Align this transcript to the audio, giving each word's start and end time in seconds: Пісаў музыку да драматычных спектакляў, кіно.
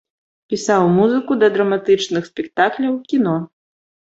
Пісаў 0.53 0.85
музыку 0.99 1.37
да 1.43 1.47
драматычных 1.57 2.23
спектакляў, 2.31 2.93
кіно. 3.13 3.35